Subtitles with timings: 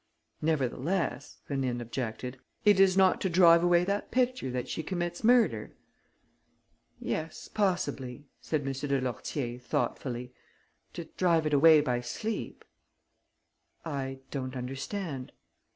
[0.41, 5.75] "Nevertheless," Rénine objected, "it is not to drive away that picture that she commits murder?"
[6.99, 8.71] "Yes, possibly," said M.
[8.73, 10.33] de Lourtier, thoughtfully,
[10.93, 12.65] "to drive it away by sleep."
[13.85, 15.33] "I don't understand."